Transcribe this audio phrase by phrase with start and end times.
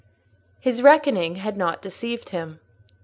[0.59, 2.59] His reckoning had not deceived him.